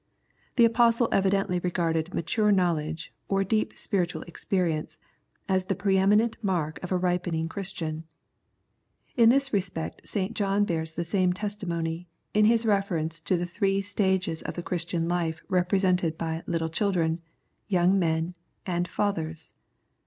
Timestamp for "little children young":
16.47-17.99